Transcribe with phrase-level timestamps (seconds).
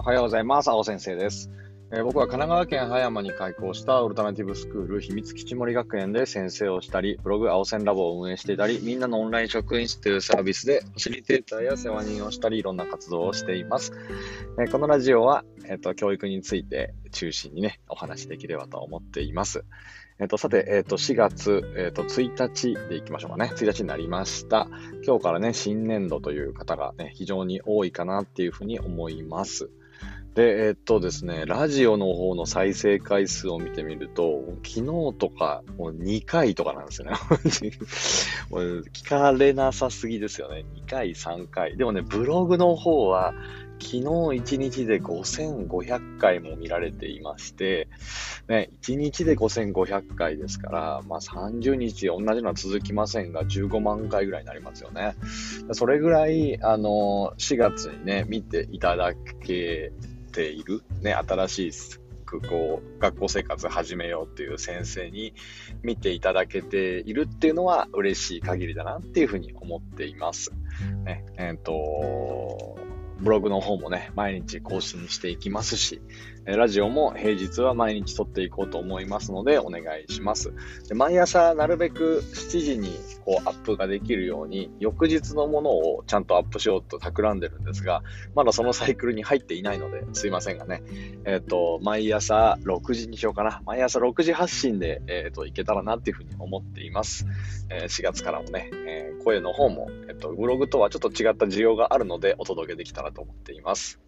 [0.00, 0.70] おはようございます。
[0.70, 1.50] 青先生です。
[1.92, 13.92] えー、僕は神奈川県葉山に開校したオルタナティブスクール秘密基地森学園で先生をしたり、ブログ青線ラボを運営していたり、みんなのオンライン職員室というサービスでファシリテーターや世話人をしたり、いろんな活動をしています。
[14.58, 19.66] えー、このラジオは、えっ、ー、と、教育について中心にね、お話しできればと思っています。
[20.18, 23.52] えっ、と、さて、えっ、と、4月、えっ、と、1日でいきましょうかね。
[23.54, 24.66] 1日になりました。
[25.06, 29.70] 今日からね、新年度という方がね、非常に多いかなっていうふうに思います。
[30.34, 34.84] で、えっとですね、ラジオの方の再生回数を見てみると、昨日
[35.18, 37.16] とか、もう2回とかなんですよね。
[38.92, 40.64] 聞かれなさすぎですよね。
[40.86, 41.76] 2回、3回。
[41.76, 43.34] でもね、ブログの方は、
[43.80, 47.88] 昨日1日で5500回も見られていまして、
[48.46, 55.14] ね、1日で5500回ですから、まあ、30日同じのは続きませんが、15万回ぐらいになりますよね。
[55.72, 59.92] それぐらい、あの、4月にね、見ていただけ
[60.30, 61.72] ている、ね、新しい
[62.38, 65.34] こう学校生活始めようっていう先生に
[65.82, 70.52] 見ていただけているっていうのは嬉しい限りだなっていうふうに思っています。
[71.04, 72.78] ね、えっ、ー、と
[73.20, 76.00] ブログの方もね、毎日更新していきますし、
[76.46, 80.52] ラジオも平日は毎日撮っていこうと思いますので、お願いします。
[80.88, 82.90] で毎朝なるべく7時に
[83.24, 88.02] こうアップができるように、翌日のものをちゃんとアップしようと企んでるんですが、
[88.34, 90.82] まだそのサイクルに入っていないので、すいませんがね、
[91.24, 93.62] えっ、ー、と、毎朝6時にしようかな。
[93.66, 97.26] 毎朝6時発信で、えっ、ー、と、いけたらなっていうふうに思っています。
[97.68, 104.00] えー、4月からもね、え声の方も、えっ、と、ブログとはちょっと違った需要があるので、お届けできたらと思っています。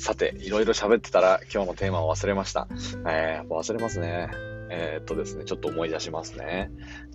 [0.00, 2.68] さて、いろいろ喋ってたら今日のテーマを忘れました。
[3.06, 4.30] えー、忘れますね。
[4.70, 6.70] えー、っとですね、ちょっと思い出しますね。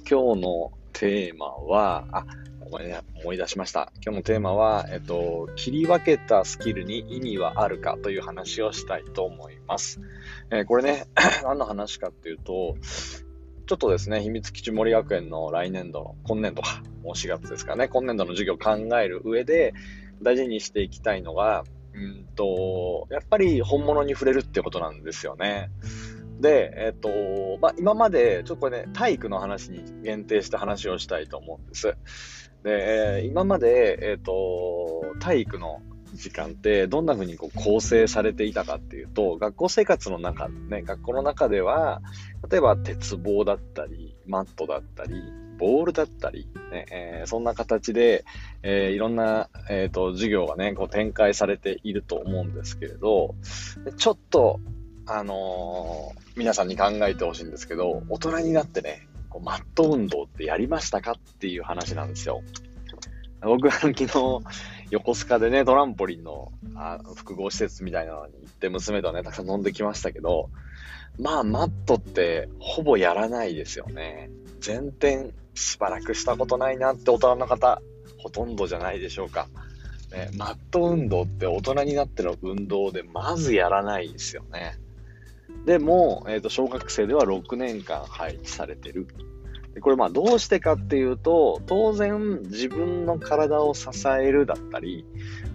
[0.07, 2.25] 今日のテーマは、あ、
[3.23, 3.91] 思い出しました。
[4.05, 9.99] 今日のテーマは、えっと、切り分けたスキルに意味はあるかという話をしたいと思います。
[10.51, 11.07] えー、これね、
[11.41, 12.75] 何の話かっていうと、
[13.65, 19.73] ちょっとですね、秘密基地森学園の来年度、今年度は、もう4月ですかね、今年度の授業を考える上で、
[20.21, 21.63] 大事にしていきたいのが、
[21.95, 25.69] うんと、やっぱり本物に触れるってことなんですよね。
[26.39, 27.09] で、えっ、と、
[27.61, 31.97] まあ、今まで、ちょっとこれね、体育の話に限定して話をしたいと思うんです。
[32.63, 35.81] で、今まで、えっ、と、体育の
[36.13, 42.01] 時間ってどんな風にこう構成されていたかっていうと、学校生活の中、ね、学校の中では、
[42.49, 45.21] 例えば鉄棒だったり、マットだったり、
[45.57, 48.25] ボールだったり、ねえー、そんな形で、
[48.63, 53.35] えー、いろんな、えーと、授業がね、こう展開されていると思うんですけれど、
[53.97, 54.59] ちょっと、
[55.07, 62.41] あのー、皆さんに考えてほしいんですけど、大人になってね、こうマット運動ってやりましたかっていう話なんですよ。
[63.41, 64.07] 僕は昨日、
[64.91, 70.49] 横須賀でね、トランポリンのあ複合施設みたいなのに行って娘とね、たくさん飲んできましたけど、
[71.19, 74.29] まあ、マットってほぼやらないですよね。
[74.65, 77.81] 前転しばらくしたことないなって大人の方、
[78.17, 79.47] ほとんどじゃないでしょうか。
[80.11, 84.77] ね、マット運動って大人になっての運動でまずやらないですよね。
[85.65, 89.07] でも、えー、と小学生では6年間配置されてる。
[89.81, 95.05] これどうしてかっていうと、当然自分の体を支えるだったり、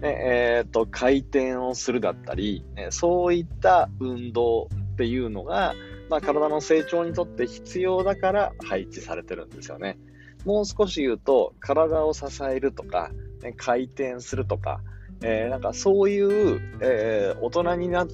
[0.01, 5.73] えー、と回転をするだったり、そういった運動っていうのが、
[6.11, 9.97] まあ、体の成長にとって必要だから配置されてるんですよね。
[10.43, 13.11] もう少し言うと、体を支えるとか、
[13.41, 14.81] ね、回転するとか、
[15.23, 18.07] えー、なんかそういう、えー、大人になっ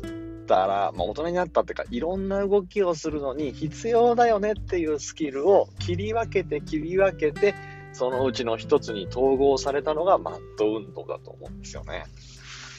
[0.45, 7.55] たら、まあ、大人になったっていうか、いろんな動きをするのに必要だよねっていうスキルを切り分けて切り分けて、
[7.93, 12.03] そのうちの一つに統合されたのがマット運動だと思うんですよね。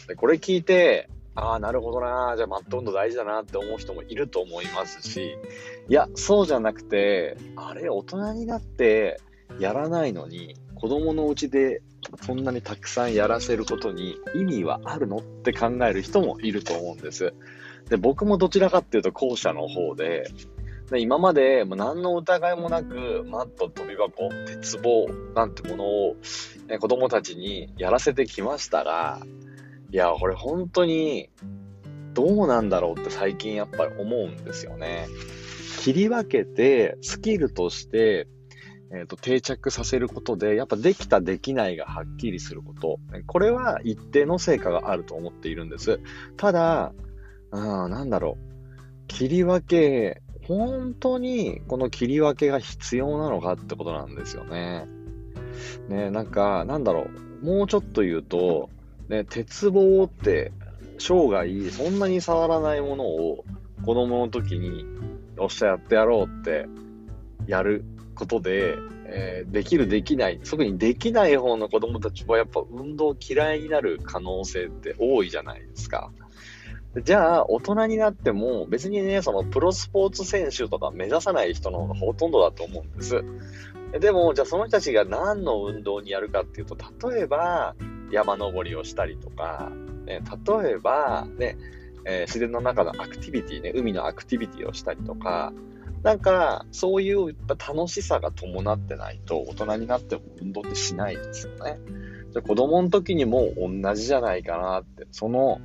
[0.06, 1.08] でこれ聞いて、
[1.40, 5.36] ああ、なるほどな、じゃあマット運動大事だなって思う人もいると思いますし、
[5.88, 9.20] いや、そうじゃなくて、あれ、大人になって
[9.60, 11.80] やらないのに、子供のうちで
[12.22, 17.32] そんなにたくさんやらせることに意味はあるのって考える人もいると思うんです。
[17.88, 20.26] で、僕もどちらかっていうと後者の方で、
[20.90, 26.16] で今までもう何の疑いもなく、マット、飛び箱、鉄棒なんてものを、
[26.66, 29.20] ね、子供たちにやらせてきましたが、
[29.90, 31.30] いや、これ本当に
[32.14, 35.06] どうなんだろうって最近やっぱり思うんですよね。
[35.80, 38.28] 切り分けてスキルとして、
[38.90, 42.98] えーと、定着させることで、やっぱできたできないがはっきりすること。
[43.26, 46.00] これは一定の成果があると思っているんです。
[46.36, 46.92] ただ、
[47.52, 49.06] うん、なんだろう。
[49.06, 54.86] 切り分け、本当にこの切り分けが必要なのかってことなんですよね。
[55.88, 57.08] ね、なんか、なんだろ
[57.42, 57.46] う。
[57.46, 58.70] もうちょっと言うと、
[59.08, 60.52] ね、鉄棒って
[60.98, 63.44] 生涯そんなに触らないものを
[63.84, 64.84] 子供の時に、
[65.38, 66.66] おっしゃやってやろうって
[67.46, 67.84] やる
[68.14, 68.76] ことで、
[69.06, 76.10] えー、できるできない、特にできない方の子供たちはやっぱ運動嫌いになる可能性って多いじゃないですか。
[77.02, 83.24] じゃあ、大人になっても、別にね、そのプロスポーツ選手とか目指さない人の方がほとんどだと思うんです。
[84.00, 86.76] でも、じゃあその人たちが何の運動にやるかっていうと、
[87.08, 87.74] 例えば、
[88.10, 89.70] 山登りをしたりとか、
[90.06, 90.20] ね、
[90.62, 91.56] 例えば、ね、
[92.04, 95.52] えー、自然の中のアクティビティね、海のアクティビティをしたりとか、
[96.02, 101.78] なんか、そういう楽しさが伴ってないと、大人になっても運動ってしないですよね。
[102.30, 105.60] じゃ子供の時にも同じじゃないかなって、その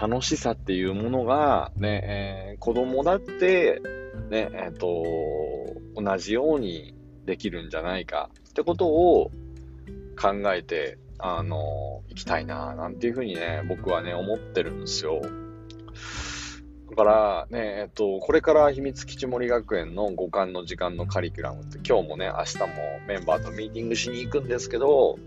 [0.00, 3.80] 楽しさっていうものが、ね、えー、子供だって、
[4.30, 5.04] ね、えっ、ー、と、
[5.94, 9.30] 同じようにできるんじゃないかってことを
[10.20, 15.20] 考えて、あの、行きたいな、なんていうふうにね、僕はね、思ってるんですよ。
[16.90, 22.66] だからね、えっと、これから秘密基地森学園の五感の時間のカリキュラムって今日もね、明日も
[23.06, 25.18] メンバーとミーティングしに行くんですけど、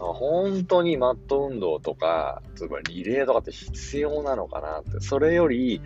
[0.00, 5.80] 本当にマット運動とか、つまりリレーとかって必要なのかなって、それより、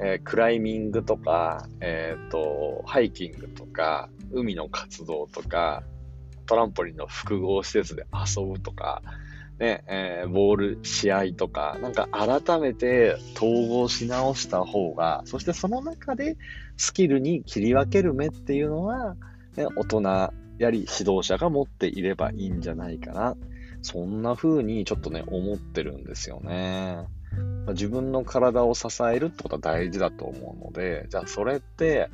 [0.00, 5.84] えー、クライミングとか、えっ、と、ハイキングとか、海の活動とか、
[6.46, 9.02] トランポリンの複合施設で遊ぶとか、
[9.58, 16.36] ね、えー、ボール、試合とか、なんか改めて統合し直した方が、そしてその中で
[16.76, 19.14] スキルに切り分ける目っていうのは、
[19.56, 20.00] ね、大人
[20.58, 23.36] やり指導者が持っていればいいんじゃないかな。
[23.82, 27.06] そんな風にちょっとね、思ってるんですよね。
[27.68, 32.10] 自分の体を支えるってことは大事だと思うので、じゃあそれって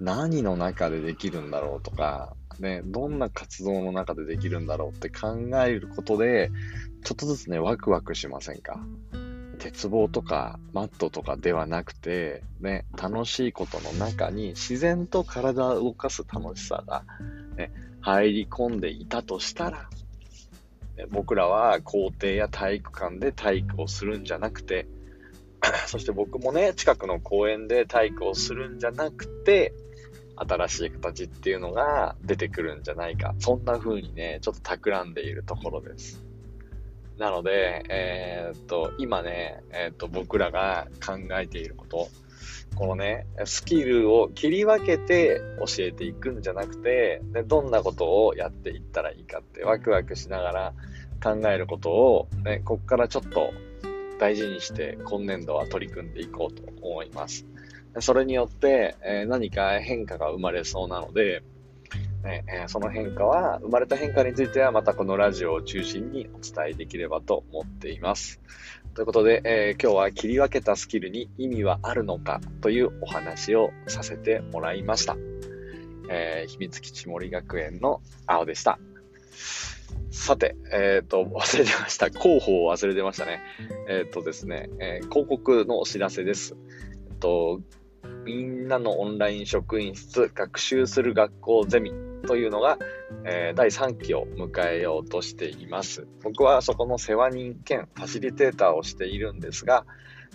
[0.00, 6.50] 何の中でできるんだろうとか、ね、どんな活動の中でできるんだろうって考えることで、
[7.04, 8.80] ちょっとずつね、ワクワクしませんか？
[9.58, 17.04] 鉄棒とかマットとかではなくて、ね、楽しいことの中に自然と体を動かす楽しさが、
[17.56, 17.70] ね、
[18.00, 19.88] 入り込んでいたとしたら、
[21.10, 24.88] 僕らは校庭や体育館で体育をするんじゃなくて、
[25.86, 29.72] そして僕もね、近くの公園で体育をするんじゃなくて、
[30.36, 33.34] 新しい形っていうのが出てくるんじゃないか。
[33.38, 36.24] そんな風にね、ちょっと企んでいるところです。
[37.18, 42.08] なので、えー、っと、今ね、えー、っと、僕らが考えていること、
[42.74, 50.74] このね、スキルを切り分けて教えていくんじゃなくて、でどんなことをやっていったらいいかってワクワクしながら
[51.22, 53.52] 考えることを、ね、こっからちょっと
[54.18, 57.46] 大事にして今年度は取り組んでいこうと思います。
[58.00, 61.42] それによって、え、何か変化が生まれそうなので、
[62.22, 68.40] ねえ、その変化は、生まれた変化についてはまたこのラジオを中心にお伝えできればと思っています。
[68.94, 75.16] ということで、え、今日は切り分けたスキルに意味はあるのかというお話をさせてもらいました。
[76.08, 78.78] え、秘密基地森学園の青でした。
[80.12, 82.08] さて、えっ、ー、と、忘れてました。
[82.08, 83.40] 広報を忘れてましたね。
[83.88, 86.54] えっ、とですね、え、広告のお知らせです。
[87.10, 87.60] えっと、
[88.24, 91.92] みんなのオンライン職員室学習する学校ゼミ
[92.26, 92.78] というのが、
[93.24, 96.06] えー、第3期を迎えようとしています。
[96.22, 99.84] 僕はそこの世話人兼ファシリテーターをしているんですが、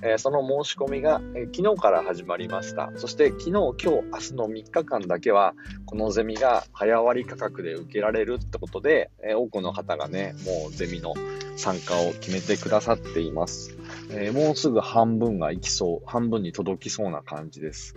[0.03, 2.91] え、その申し込みが、え、昨日から始まりました。
[2.95, 11.15] そして昨日、今日、明日の3日間だけは、このゼミが早割価格で受けられるってことで、え、多くの方がね、もうゼミの
[11.55, 13.75] 参加を決めてくださっています。
[14.11, 17.95] えもうすぐ半分が行きそう、半分に届きそうな感じです。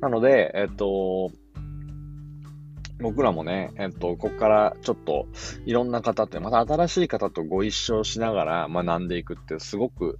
[0.00, 1.30] なので、えっと、
[2.98, 5.26] 僕らもね、えっと、ここからちょっと
[5.66, 10.18] いろんな方って、また新しい方とご一緒しながら学んでいくってすごく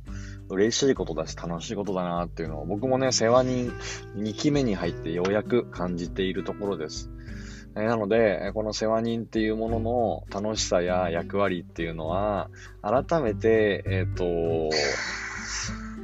[0.48, 3.72] 嬉しいことだし楽しいことだなっていうのを僕もね、世話人
[4.16, 7.10] 2期目に入ってようやく感じているところです。
[7.78, 12.48] えなので、この世話人っていうものの楽しさや役割っていうのは、
[12.80, 14.24] 改めて、えっ、ー、と、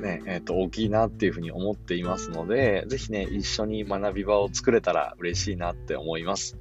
[0.03, 6.59] ね、えっ、ー、と、大きいなっていうふうに思っていますので、ぜひね、一緒に学び場を作れたら嬉しいなって思います。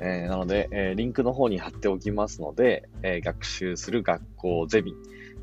[0.00, 4.94] えー、なので、えー、リンクの方に貼っておきますので、え学習する学校ゼミ、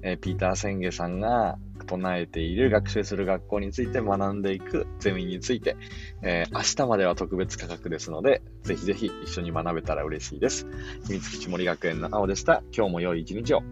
[0.01, 5.75] えピーター・センゲさんが唱えている学習する学校について学んでいくゼミについて、
[6.21, 10.67] えー、明日までは特別価格ですので、ぜひぜひ一緒に学べたら嬉しいです。
[11.07, 12.63] 秘密基地森学園の青でした。
[12.75, 13.63] 今日も良い一日を。